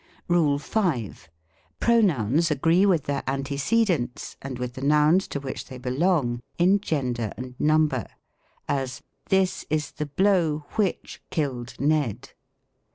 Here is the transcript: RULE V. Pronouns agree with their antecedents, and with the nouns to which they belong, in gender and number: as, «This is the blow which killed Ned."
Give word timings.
RULE 0.27 0.57
V. 0.57 1.13
Pronouns 1.79 2.49
agree 2.49 2.87
with 2.87 3.03
their 3.03 3.21
antecedents, 3.27 4.35
and 4.41 4.57
with 4.57 4.73
the 4.73 4.81
nouns 4.81 5.27
to 5.27 5.39
which 5.39 5.67
they 5.67 5.77
belong, 5.77 6.39
in 6.57 6.79
gender 6.79 7.31
and 7.37 7.53
number: 7.59 8.07
as, 8.67 9.03
«This 9.29 9.63
is 9.69 9.91
the 9.91 10.07
blow 10.07 10.65
which 10.71 11.21
killed 11.29 11.75
Ned." 11.79 12.31